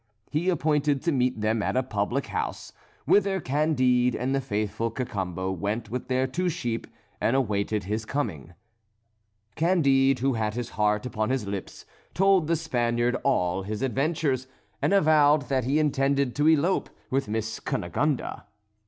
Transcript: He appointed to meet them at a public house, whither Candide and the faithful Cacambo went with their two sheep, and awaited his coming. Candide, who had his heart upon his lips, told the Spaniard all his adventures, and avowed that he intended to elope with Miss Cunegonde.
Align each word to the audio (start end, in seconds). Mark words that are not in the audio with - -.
He 0.31 0.49
appointed 0.49 1.03
to 1.03 1.11
meet 1.11 1.41
them 1.41 1.61
at 1.61 1.77
a 1.77 1.83
public 1.83 2.25
house, 2.25 2.73
whither 3.05 3.39
Candide 3.39 4.15
and 4.15 4.33
the 4.33 4.41
faithful 4.41 4.89
Cacambo 4.89 5.51
went 5.51 5.91
with 5.91 6.07
their 6.07 6.25
two 6.25 6.49
sheep, 6.49 6.87
and 7.21 7.35
awaited 7.35 7.83
his 7.83 8.03
coming. 8.03 8.55
Candide, 9.55 10.17
who 10.17 10.33
had 10.33 10.55
his 10.55 10.69
heart 10.69 11.05
upon 11.05 11.29
his 11.29 11.45
lips, 11.45 11.85
told 12.15 12.47
the 12.47 12.55
Spaniard 12.55 13.15
all 13.23 13.61
his 13.61 13.83
adventures, 13.83 14.47
and 14.81 14.91
avowed 14.91 15.49
that 15.49 15.65
he 15.65 15.77
intended 15.77 16.35
to 16.35 16.47
elope 16.47 16.89
with 17.11 17.27
Miss 17.27 17.59
Cunegonde. 17.59 18.39